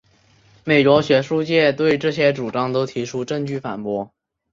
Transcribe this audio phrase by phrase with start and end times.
[0.63, 4.11] 美国学术界对这些主张都提出证据反驳。